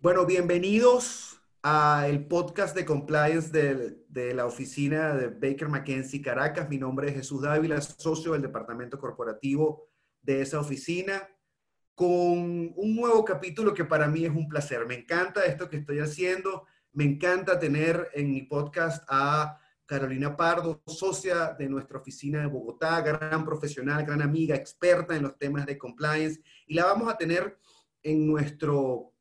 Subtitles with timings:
[0.00, 6.68] Bueno, bienvenidos al podcast de compliance de, de, la oficina de Baker McKenzie Caracas.
[6.70, 9.88] Mi nombre es Jesús Dávila, socio del departamento corporativo
[10.22, 11.28] de esa oficina,
[11.94, 14.86] con un nuevo capítulo que para mí es un placer.
[14.86, 16.66] Me encanta esto que estoy haciendo.
[16.92, 23.00] Me encanta tener en mi podcast a Carolina Pardo, socia de nuestra oficina de Bogotá,
[23.00, 26.40] gran profesional, gran amiga, experta en los temas de compliance.
[26.66, 27.58] Y la vamos a tener
[28.02, 29.12] en nuestro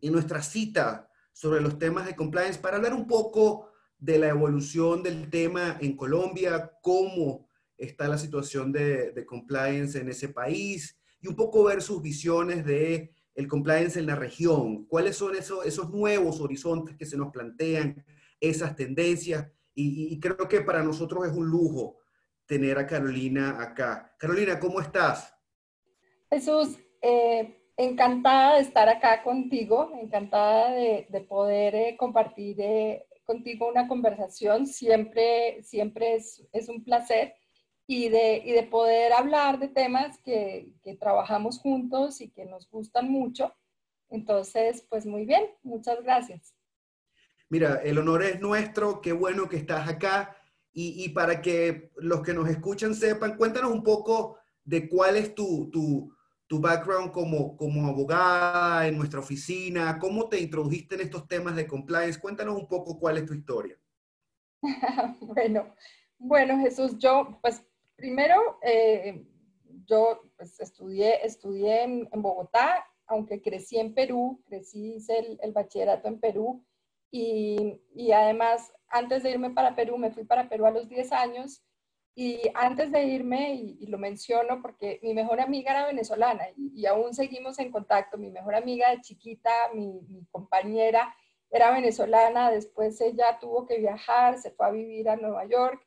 [0.00, 5.02] en nuestra cita sobre los temas de compliance para hablar un poco de la evolución
[5.02, 7.46] del tema en Colombia, cómo
[7.76, 13.14] está la situación de, compliance en ese país y un poco ver sus visiones de
[13.34, 18.04] el compliance en la región, cuáles son esos, esos nuevos horizontes que se nos plantean,
[18.40, 21.98] esas tendencias, y, y, creo que para nosotros es un lujo
[22.46, 24.14] tener a Carolina acá.
[24.18, 25.32] Carolina, ¿cómo estás?
[26.28, 33.88] Jesús, eh, encantada de estar acá contigo, encantada de, poder eh, compartir eh, contigo una
[33.88, 34.66] conversación.
[34.66, 37.34] Siempre, siempre es, un placer
[37.86, 43.54] y de, de, poder hablar de temas que, trabajamos juntos y que nos gustan mucho.
[44.08, 46.54] Entonces, pues muy bien, muchas gracias.
[47.50, 50.36] Mira, el honor es nuestro, qué bueno que estás acá.
[50.72, 55.68] Y, para que los que nos escuchan sepan, cuéntanos un poco de cuál es tu,
[55.68, 56.14] tu
[56.50, 61.68] tu background como, como abogada en nuestra oficina, cómo te introdujiste en estos temas de
[61.68, 62.18] compliance.
[62.18, 63.78] Cuéntanos un poco cuál es tu historia.
[65.20, 65.72] bueno,
[66.18, 67.62] bueno, Jesús, yo, pues
[67.94, 69.24] primero, eh,
[69.86, 76.08] yo pues, estudié, estudié en, Bogotá, aunque crecí en Perú, crecí, hice el, el bachillerato
[76.08, 76.66] en Perú
[77.10, 81.62] y, además, antes de irme para Perú, me fui para Perú a los 10 años
[82.14, 87.14] y antes de irme, y, lo menciono porque mi mejor amiga era venezolana y, aún
[87.14, 91.14] seguimos en contacto, mi mejor amiga de chiquita, mi, compañera
[91.50, 95.84] era venezolana, después ella tuvo que viajar, se fue a vivir a Nueva York,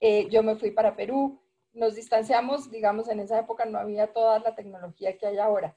[0.00, 1.40] eh, yo me fui para Perú,
[1.72, 5.76] nos distanciamos, digamos, en esa época no había toda la tecnología que hay ahora.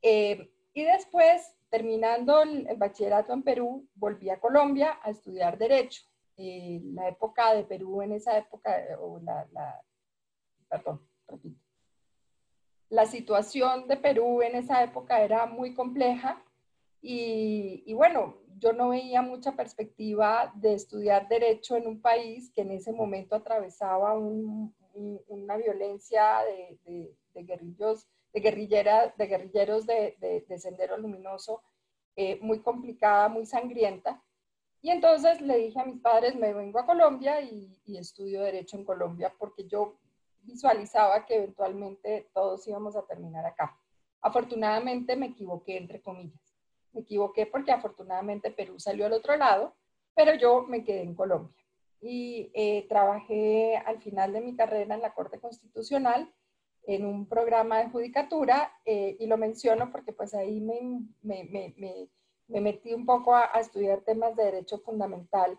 [0.00, 6.02] Eh, y después, terminando el bachillerato en Perú, volví a Colombia a estudiar Derecho
[6.42, 9.84] eh, la época de Perú en esa época, eh, la,
[10.70, 11.60] perdón, repito.
[12.88, 16.42] La situación de Perú en esa época era muy compleja
[17.02, 22.70] y, bueno, yo no veía mucha perspectiva de estudiar derecho en un país que en
[22.70, 31.62] ese momento atravesaba una violencia de, de, guerrillos, de, guerrillera, de guerrilleros de, Sendero Luminoso
[32.16, 34.22] eh, muy complicada, muy sangrienta.
[34.82, 38.84] Y entonces le dije a mis padres, me vengo a Colombia y, estudio derecho en
[38.84, 39.98] Colombia porque yo
[40.42, 43.76] visualizaba que eventualmente todos íbamos a terminar acá.
[44.22, 46.40] Afortunadamente me equivoqué, entre comillas.
[46.92, 49.74] Me equivoqué porque afortunadamente Perú salió al otro lado,
[50.14, 51.54] pero yo me quedé en Colombia.
[52.00, 56.32] Y eh, trabajé al final de mi carrera en la Corte Constitucional
[56.84, 62.08] en un programa de judicatura eh, y lo menciono porque pues ahí me, me, me
[62.50, 65.58] me metí un poco a, estudiar temas de derecho fundamental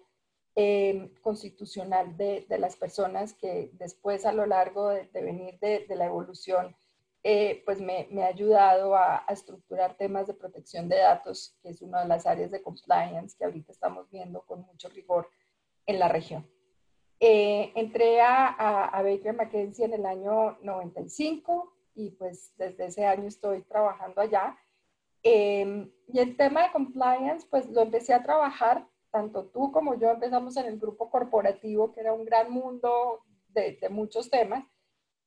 [0.56, 6.76] eh, constitucional de, las personas que después a lo largo de, venir de, la evolución,
[7.24, 12.02] eh, pues me, ha ayudado a, estructurar temas de protección de datos, que es una
[12.02, 15.30] de las áreas de compliance que ahorita estamos viendo con mucho rigor
[15.86, 16.46] en la región.
[17.24, 23.28] Eh, entré a, a, Baker McKenzie en el año 95 y pues desde ese año
[23.28, 24.58] estoy trabajando allá.
[25.22, 30.10] Em, y el tema de compliance, pues lo empecé a trabajar, tanto tú como yo
[30.10, 34.66] empezamos en el grupo corporativo, que era un gran mundo de, muchos temas,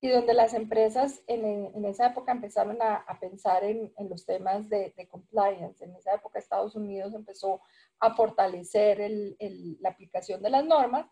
[0.00, 4.26] y donde las empresas en, en esa época empezaron a, a pensar en, en, los
[4.26, 5.84] temas de, de, compliance.
[5.84, 7.61] En esa época Estados Unidos empezó
[8.00, 11.06] a fortalecer el, el, la aplicación de las normas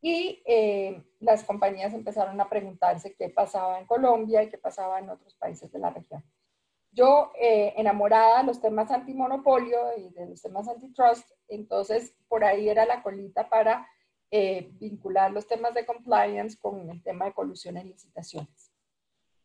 [0.00, 5.10] y eh, las compañías empezaron a preguntarse qué pasaba en Colombia y qué pasaba en
[5.10, 6.24] otros países de la región.
[6.92, 12.68] Yo, eh, enamorada de los temas antimonopolio y de los temas antitrust, entonces por ahí
[12.68, 13.86] era la colita para
[14.30, 18.67] eh, vincular los temas de compliance con el tema de colusión en licitaciones.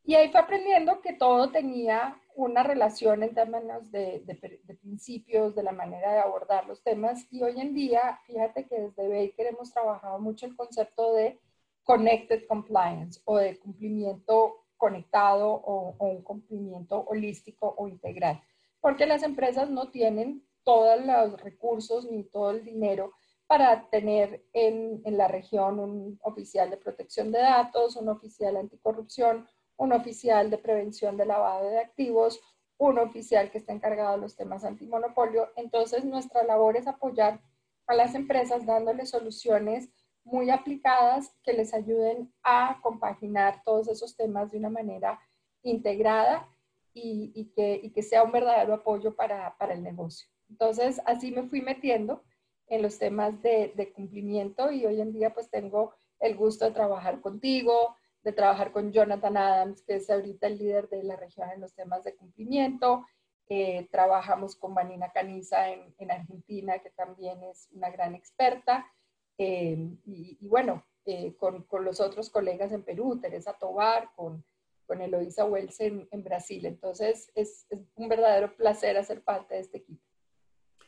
[0.03, 5.63] Y ahí fue aprendiendo que todo tenía una relación en términos de, de, principios, de
[5.63, 7.25] la manera de abordar los temas.
[7.31, 11.39] Y hoy en día, fíjate que desde Baker hemos trabajado mucho el concepto de
[11.83, 18.41] connected compliance o de cumplimiento conectado o, un cumplimiento holístico o integral,
[18.81, 23.13] porque las empresas no tienen todos los recursos ni todo el dinero
[23.47, 29.47] para tener en, en, la región un oficial de protección de datos, un oficial anticorrupción,
[29.77, 32.39] un oficial de prevención de lavado de activos,
[32.77, 35.49] un oficial que está encargado de los temas antimonopolio.
[35.55, 37.39] Entonces, nuestra labor es apoyar
[37.87, 39.89] a las empresas dándoles soluciones
[40.23, 45.19] muy aplicadas que les ayuden a compaginar todos esos temas de una manera
[45.63, 46.47] integrada
[46.93, 50.27] y, que, sea un verdadero apoyo para, el negocio.
[50.49, 52.23] Entonces, así me fui metiendo
[52.67, 57.19] en los temas de, cumplimiento y hoy en día pues tengo el gusto de trabajar
[57.21, 61.61] contigo, de trabajar con Jonathan Adams, que es ahorita el líder de la región en
[61.61, 63.05] los temas de cumplimiento.
[63.49, 68.89] Eh, trabajamos con Vanina Caniza en, en, Argentina, que también es una gran experta.
[69.37, 74.45] Eh, y, bueno, eh, con, con, los otros colegas en Perú, Teresa Tobar, con,
[74.85, 76.65] con Eloisa Wells en, en Brasil.
[76.65, 80.01] Entonces, es, es, un verdadero placer hacer parte de este equipo.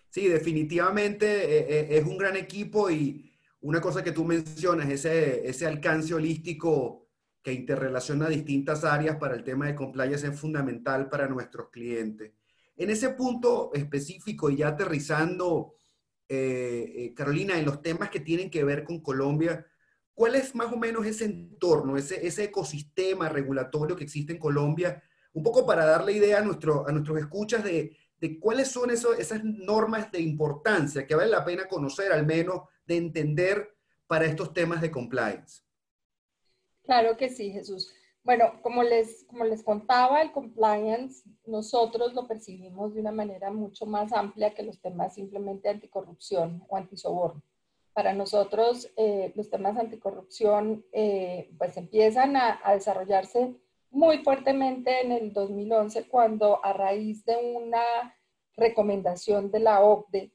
[0.09, 6.13] Sí, definitivamente es un gran equipo y una cosa que tú mencionas, ese, ese alcance
[6.13, 7.04] holístico
[7.45, 12.31] que interrelaciona distintas áreas para el tema de compliance es fundamental para nuestros clientes.
[12.75, 15.75] En ese punto específico y ya aterrizando,
[16.27, 19.63] eh, eh, Carolina, en los temas que tienen que ver con Colombia,
[20.15, 25.03] ¿cuál es más o menos ese entorno, ese, ese ecosistema regulatorio que existe en Colombia?
[25.33, 29.43] Un poco para darle idea a, nuestro, a nuestros escuchas de, de cuáles son esas
[29.43, 33.77] normas de importancia que vale la pena conocer, al menos de entender
[34.07, 35.64] para estos temas de compliance.
[36.85, 37.93] Claro que sí, Jesús.
[38.23, 43.85] Bueno, como les, como les contaba, el compliance nosotros lo percibimos de una manera mucho
[43.85, 47.43] más amplia que los temas simplemente anticorrupción o antisoborno.
[47.93, 53.55] Para nosotros, eh, los temas anticorrupción eh, pues empiezan a, a, desarrollarse
[53.91, 58.15] muy fuertemente en el 2011 cuando a raíz de una
[58.57, 60.31] recomendación de la OCDE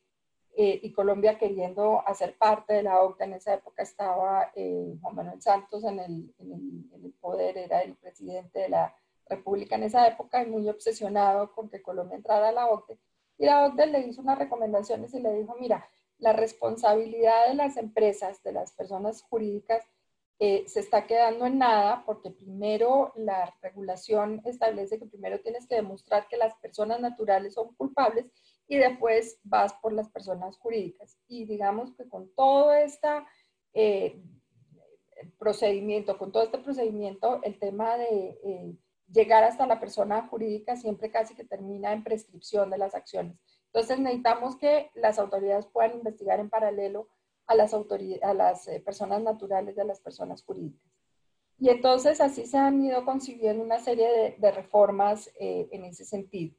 [0.56, 3.24] eh, y Colombia queriendo hacer parte de la OCDE.
[3.24, 7.94] En esa época estaba eh, Juan Manuel Santos en el, en, el, poder, era el
[7.96, 8.94] presidente de la
[9.26, 12.98] República en esa época y muy obsesionado con que Colombia entrara a la OCDE.
[13.38, 15.88] Y la OCDE le hizo unas recomendaciones y le dijo, mira,
[16.18, 19.84] la responsabilidad de las empresas, de las personas jurídicas,
[20.42, 25.74] eh, se está quedando en nada porque primero la regulación establece que primero tienes que
[25.74, 28.24] demostrar que las personas naturales son culpables
[28.70, 31.18] y después vas por las personas jurídicas.
[31.26, 33.08] Y digamos que con todo este
[35.40, 38.76] procedimiento, con todo este procedimiento, el tema de eh,
[39.12, 43.36] llegar hasta la persona jurídica siempre casi que termina en prescripción de las acciones.
[43.66, 47.08] Entonces necesitamos que las autoridades puedan investigar en paralelo
[47.48, 50.92] a las, a las personas naturales de las personas jurídicas.
[51.58, 56.54] Y entonces así se han ido concibiendo una serie de, reformas en ese sentido.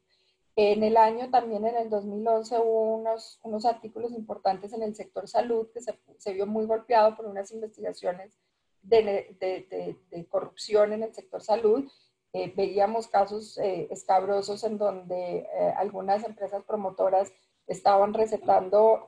[0.54, 5.26] En el año también, en el 2011, hubo unos, unos artículos importantes en el sector
[5.26, 8.38] salud que se, se vio muy golpeado por unas investigaciones
[8.82, 11.90] de, de, de, corrupción en el sector salud.
[12.34, 17.32] Eh, veíamos casos eh, escabrosos en donde eh, algunas empresas promotoras
[17.66, 19.06] estaban recetando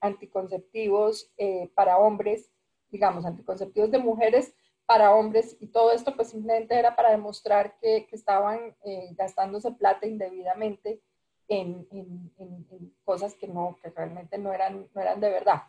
[0.00, 1.30] anticonceptivos
[1.74, 2.50] para hombres,
[2.90, 4.54] digamos, anticonceptivos de mujeres
[4.86, 9.72] para hombres y todo esto pues simplemente era para demostrar que, que estaban eh, gastándose
[9.72, 11.00] plata indebidamente
[11.48, 15.62] en, en, cosas que, no, que realmente no eran, no eran de verdad.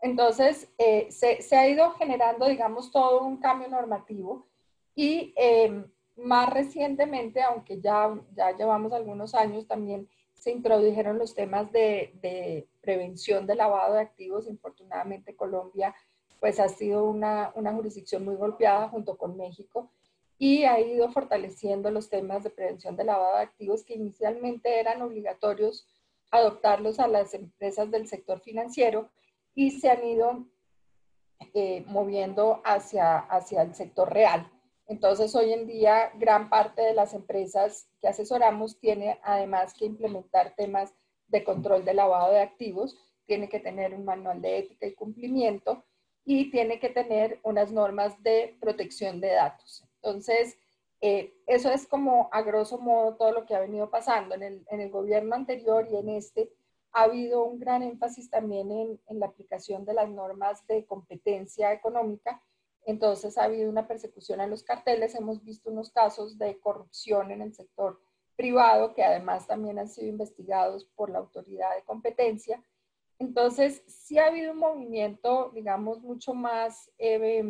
[0.00, 4.48] Entonces, eh, se, se, ha ido generando, digamos, todo un cambio normativo
[4.94, 5.84] y eh,
[6.16, 12.68] más recientemente, aunque ya, ya llevamos algunos años, también se introdujeron los temas de, de
[12.80, 14.48] prevención de lavado de activos.
[14.48, 15.94] Infortunadamente, Colombia
[16.42, 19.92] pues ha sido una, una jurisdicción muy golpeada junto con México
[20.38, 25.02] y ha ido fortaleciendo los temas de prevención de lavado de activos que inicialmente eran
[25.02, 25.86] obligatorios
[26.32, 29.08] adoptarlos a las empresas del sector financiero
[29.54, 30.48] y se han ido
[31.54, 34.50] eh, moviendo hacia, hacia el sector real.
[34.88, 40.56] Entonces, hoy en día, gran parte de las empresas que asesoramos tiene además que implementar
[40.56, 40.92] temas
[41.28, 45.84] de control de lavado de activos, tiene que tener un manual de ética y cumplimiento
[46.24, 49.84] y tiene que tener unas normas de protección de datos.
[49.96, 50.56] Entonces,
[51.00, 54.36] eh, eso es como a grosso modo todo lo que ha venido pasando.
[54.36, 56.52] En el, en el gobierno anterior y en este
[56.92, 61.72] ha habido un gran énfasis también en, en, la aplicación de las normas de competencia
[61.72, 62.40] económica.
[62.84, 65.14] Entonces ha habido una persecución a los carteles.
[65.14, 68.00] Hemos visto unos casos de corrupción en el sector
[68.36, 72.62] privado que además también han sido investigados por la autoridad de competencia.
[73.18, 77.44] Entonces, sí ha habido un movimiento, digamos, mucho más eh,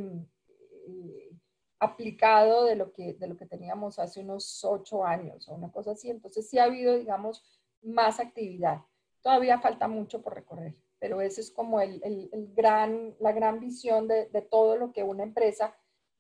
[0.87, 1.31] eh,
[1.78, 5.92] aplicado de lo, que, de lo que teníamos hace unos ocho años o una cosa
[5.92, 6.11] así.
[6.11, 7.42] Entonces, sí ha habido, digamos,
[7.83, 8.83] más actividad.
[9.23, 14.09] Todavía falta mucho por recorrer, pero esa es como el, el, gran, la gran visión
[14.09, 15.76] de, de, todo lo que una empresa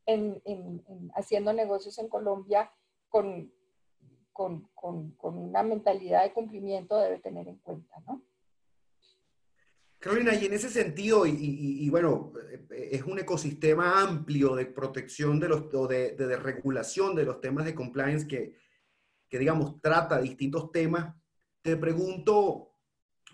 [0.06, 0.42] en,
[1.14, 2.72] haciendo negocios en Colombia
[3.08, 3.52] con,
[4.32, 4.68] con,
[5.20, 8.22] una mentalidad de cumplimiento debe tener en cuenta, ¿no?
[10.02, 12.32] Carolina, y en ese sentido, y, bueno,
[12.70, 17.64] es un ecosistema amplio de protección de los, o de, de, regulación de los temas
[17.64, 18.56] de compliance que,
[19.28, 21.14] que, digamos, trata distintos temas.
[21.60, 22.72] Te pregunto,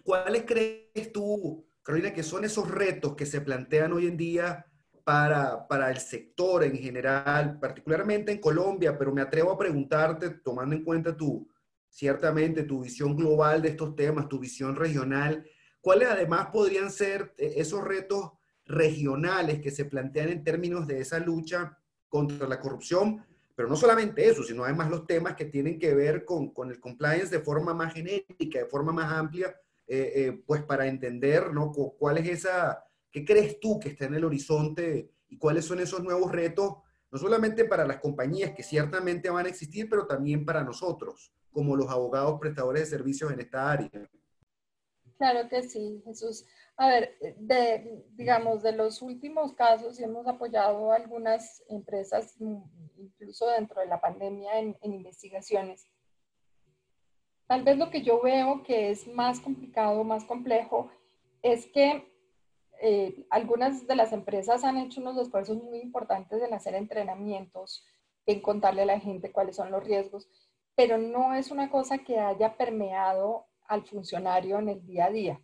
[0.04, 4.66] ¿cuáles crees tú, Carolina, que son esos retos que se plantean hoy en día
[5.04, 10.76] para, para, el sector en general, particularmente en Colombia, pero me atrevo a preguntarte, tomando
[10.76, 11.48] en cuenta tu,
[11.88, 15.46] ciertamente, tu visión global de estos temas, tu visión regional,
[15.88, 18.32] ¿cuáles además podrían ser eh, esos retos
[18.66, 21.78] regionales que se plantean en términos de esa lucha
[22.10, 23.24] contra la corrupción?
[23.54, 26.78] Pero no solamente eso, sino además los temas que tienen que ver con, con el
[26.78, 31.72] compliance de forma más genética, de forma más amplia, eh, eh, pues para entender ¿no?
[31.72, 36.02] cuál es esa ¿Qué crees tú que está en el horizonte y cuáles son esos
[36.02, 36.74] nuevos retos,
[37.10, 41.76] no solamente para las compañías que ciertamente van a existir, pero también para nosotros, como
[41.76, 43.88] los abogados prestadores de servicios en esta área?
[45.18, 46.46] Claro que sí, Jesús.
[46.76, 52.36] A ver, de, digamos, de los últimos casos, hemos apoyado a algunas empresas,
[52.96, 55.86] incluso dentro de la pandemia, en, en investigaciones.
[57.48, 60.90] Tal vez lo que yo veo que es más complicado, más complejo,
[61.42, 62.12] es que
[62.80, 67.84] eh, algunas de las empresas han hecho unos esfuerzos muy importantes en hacer entrenamientos,
[68.26, 70.28] en contarle a la gente cuáles son los riesgos,
[70.76, 75.40] pero no es una cosa que haya permeado al funcionario en el día a día.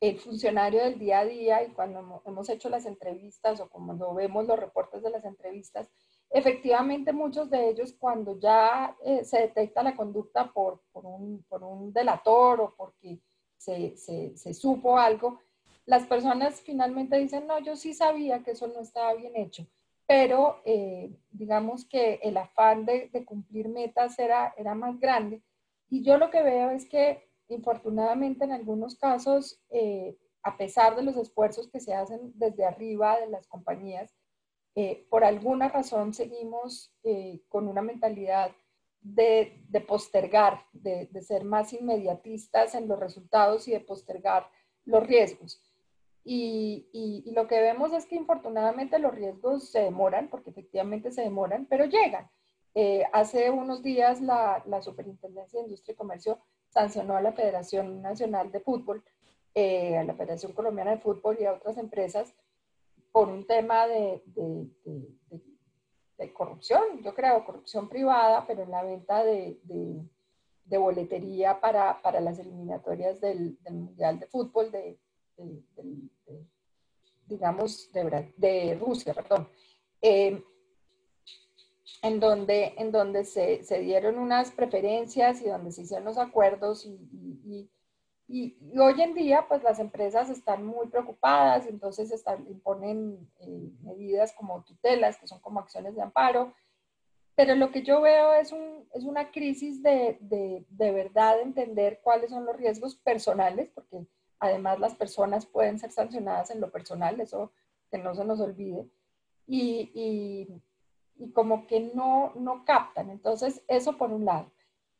[0.00, 4.46] El funcionario del día a día y cuando hemos hecho las entrevistas o cuando vemos
[4.46, 5.90] los reportes de las entrevistas,
[6.30, 11.92] efectivamente muchos de ellos cuando ya eh, se detecta la conducta por, un, por, un,
[11.92, 13.20] delator o porque
[13.56, 15.40] se, se, supo algo,
[15.84, 19.66] las personas finalmente dicen, no, yo sí sabía que eso no estaba bien hecho,
[20.06, 25.42] pero eh, digamos que el afán de, cumplir metas era, era más grande.
[25.88, 31.02] Y yo lo que veo es que, infortunadamente, en algunos casos, eh, a pesar de
[31.02, 34.14] los esfuerzos que se hacen desde arriba de las compañías,
[34.74, 36.94] eh, por alguna razón seguimos
[37.48, 38.52] con una mentalidad
[39.00, 44.48] de, de postergar, de, de, ser más inmediatistas en los resultados y de postergar
[44.84, 45.60] los riesgos.
[46.24, 51.66] Y, lo que vemos es que infortunadamente los riesgos se demoran, porque efectivamente se demoran,
[51.66, 52.30] pero llegan.
[52.74, 56.38] Eh, hace unos días la, Superintendencia de Industria y Comercio
[56.70, 59.02] sancionó a la Federación Nacional de Fútbol,
[59.54, 62.34] eh, a la Federación Colombiana de Fútbol y a otras empresas
[63.12, 64.22] por un tema de,
[66.32, 69.58] corrupción, yo creo, corrupción privada, pero en la venta de,
[70.66, 74.98] boletería para, las eliminatorias del, Mundial de Fútbol de,
[77.26, 79.48] digamos, de, Rusia, perdón,
[80.00, 80.40] eh,
[82.02, 86.86] en donde, en donde se, se, dieron unas preferencias y donde se hicieron los acuerdos
[86.86, 87.68] y,
[88.28, 94.32] y, hoy en día, pues las empresas están muy preocupadas, entonces están, imponen eh, medidas
[94.32, 96.54] como tutelas, que son como acciones de amparo,
[97.34, 102.00] pero lo que yo veo es, un, es una crisis de, de, de verdad entender
[102.04, 104.06] cuáles son los riesgos personales, porque
[104.40, 107.52] Además, las personas pueden ser sancionadas en lo personal, eso
[107.90, 108.88] que no se nos olvide.
[109.46, 110.48] Y,
[111.32, 113.10] como que no, no captan.
[113.10, 114.50] Entonces, eso por un lado.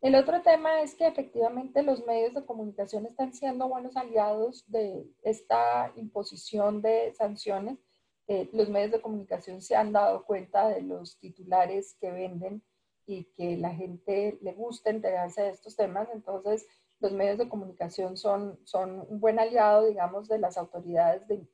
[0.00, 5.07] El otro tema es que efectivamente los medios de comunicación están siendo buenos aliados de
[5.23, 7.79] esta imposición de sanciones.
[8.27, 12.62] Eh, los medios de comunicación se han dado cuenta de los titulares que venden
[13.05, 16.09] y que la gente le gusta enterarse de estos temas.
[16.15, 16.67] Entonces,
[17.00, 21.47] los medios de comunicación son, son un buen aliado, digamos, de las autoridades de,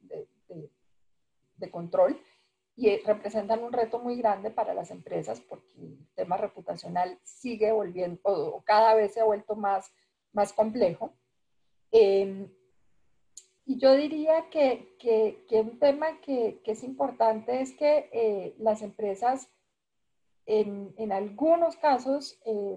[1.57, 2.21] de, control
[2.77, 8.21] y representan un reto muy grande para las empresas porque el tema reputacional sigue volviendo,
[8.25, 9.91] o, cada vez se ha vuelto más,
[10.33, 11.15] más complejo.
[11.91, 12.49] Em,
[13.65, 18.55] y yo diría que, que, que un tema que, que, es importante es que eh,
[18.59, 19.49] las empresas
[20.45, 22.77] en, en algunos casos eh,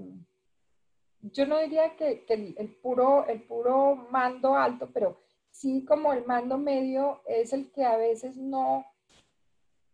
[1.22, 5.20] yo no diría que, el, puro, el puro mando alto, pero
[5.52, 8.86] sí como el mando medio es el que a veces no,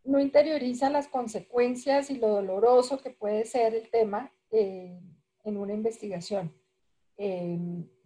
[0.06, 5.00] no interioriza las consecuencias y lo doloroso que puede ser el tema eh,
[5.44, 6.54] en una investigación.
[7.18, 7.58] Eh,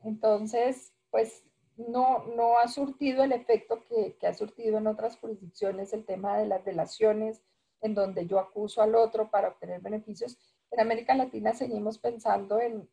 [0.04, 1.44] entonces, pues
[1.78, 6.48] no, no ha surtido el efecto que, ha surtido en otras jurisdicciones el tema de
[6.48, 7.42] las delaciones,
[7.82, 10.38] en donde yo acuso al otro para obtener beneficios,
[10.72, 12.88] en América Latina seguimos pensando en,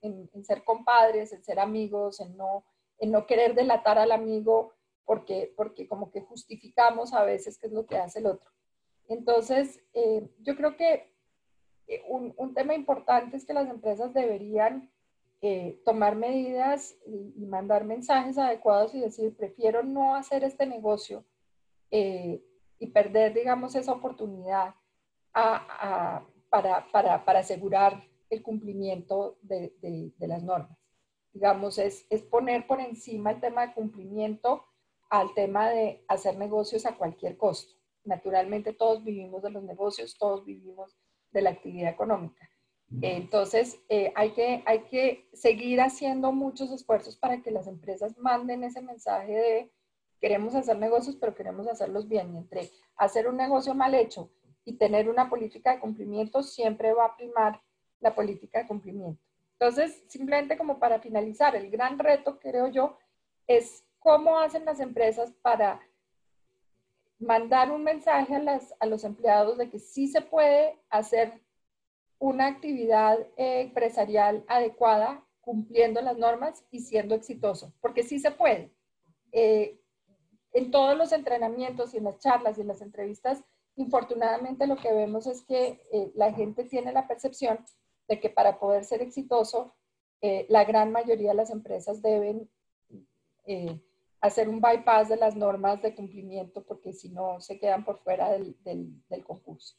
[0.44, 2.64] ser compadres, en ser amigos, en no,
[2.98, 4.72] en no querer delatar al amigo
[5.04, 8.50] porque, porque como que justificamos a veces qué es lo que hace el otro.
[9.08, 11.12] Entonces, eh, yo creo que
[11.86, 14.90] eh, un, tema importante es que las empresas deberían
[15.42, 21.24] eh, tomar medidas y, mandar mensajes adecuados y decir, prefiero no hacer este negocio
[21.88, 24.74] y perder, digamos, esa oportunidad
[26.50, 30.76] para, asegurar el cumplimiento de las normas.
[31.32, 34.64] Digamos, es, es poner por encima el tema de cumplimiento
[35.08, 37.76] al tema de hacer negocios a cualquier costo.
[38.06, 40.96] Naturalmente todos vivimos de los negocios, todos vivimos
[41.32, 42.48] de la actividad económica.
[43.02, 48.62] Entonces, eh, hay, que, hay que seguir haciendo muchos esfuerzos para que las empresas manden
[48.62, 49.72] ese mensaje de
[50.20, 52.32] queremos hacer negocios, pero queremos hacerlos bien.
[52.34, 54.30] Y entre hacer un negocio mal hecho
[54.64, 57.60] y tener una política de cumplimiento, siempre va a primar
[58.00, 59.20] la política de cumplimiento.
[59.58, 62.98] Entonces, simplemente como para finalizar, el gran reto, creo yo,
[63.46, 65.80] es cómo hacen las empresas para
[67.18, 71.40] mandar un mensaje a, a los empleados de que sí se puede hacer
[72.18, 78.72] una actividad eh, empresarial adecuada cumpliendo las normas y siendo exitoso, porque sí se puede.
[79.32, 79.80] Eh,
[80.52, 83.44] en todos los entrenamientos y en las charlas y en las entrevistas,
[83.76, 87.64] infortunadamente lo que vemos es que eh, la gente tiene la percepción
[88.08, 89.74] de que para poder ser exitoso,
[90.48, 92.50] la gran mayoría de las empresas deben
[94.20, 98.30] hacer un bypass de las normas de cumplimiento porque si no se quedan por fuera
[98.30, 99.76] del, del, concurso.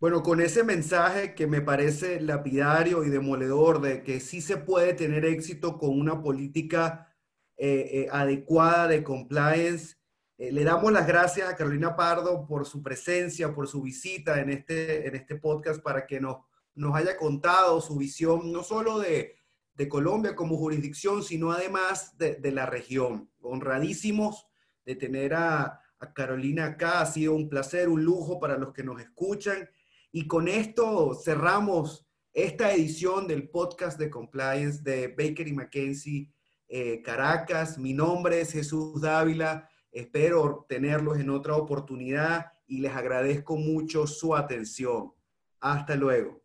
[0.00, 4.92] Bueno, con ese mensaje que me parece lapidario y demoledor de que sí se puede
[4.94, 7.14] tener éxito con una política
[7.56, 9.96] eh, eh, adecuada de compliance,
[10.36, 14.50] eh, le damos las gracias a Carolina Pardo por su presencia, por su visita en
[14.50, 16.38] este, en este podcast para que nos,
[16.74, 19.36] nos haya contado su visión no solo de,
[19.74, 23.30] de Colombia como jurisdicción, sino además de, la región.
[23.40, 24.46] Honradísimos
[24.84, 25.80] de tener a,
[26.14, 29.70] Carolina acá, ha sido un placer, un lujo para los que nos escuchan.
[30.12, 36.30] Y con esto cerramos esta edición del podcast de compliance de Baker y McKenzie
[36.68, 37.78] eh, Caracas.
[37.78, 39.66] Mi nombre es Jesús Dávila.
[39.90, 45.12] Espero tenerlos en otra oportunidad y les agradezco mucho su atención.
[45.60, 46.42] Hasta luego.